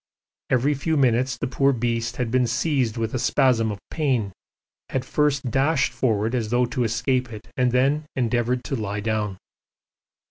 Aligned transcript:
Every 0.49 0.73
few 0.73 0.97
minutes 0.97 1.37
the 1.37 1.45
poor 1.45 1.71
beast 1.73 2.15
had 2.15 2.31
been 2.31 2.47
seized 2.47 2.97
with 2.97 3.13
a 3.13 3.19
spasm 3.19 3.69
of 3.71 3.77
pain, 3.91 4.33
had 4.89 5.05
first 5.05 5.51
dashed 5.51 5.91
forward 5.93 6.33
as 6.33 6.49
though 6.49 6.65
to 6.65 6.83
escape 6.83 7.31
it 7.31 7.49
and 7.55 7.71
then 7.71 8.07
endeavoured 8.15 8.63
to 8.63 8.75
lie 8.75 9.01
down. 9.01 9.37